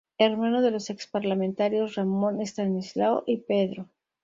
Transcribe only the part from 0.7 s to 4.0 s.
los ex parlamentarios: Ramón, Estanislao y Pedro.